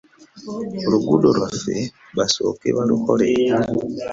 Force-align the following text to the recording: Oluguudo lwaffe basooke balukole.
Oluguudo 0.85 1.27
lwaffe 1.37 1.75
basooke 2.17 2.67
balukole. 2.75 3.29